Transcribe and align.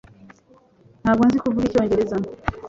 Ntabwo 1.01 1.23
nzi 1.27 1.37
kuvuga 1.43 1.65
icyongereza. 1.67 2.15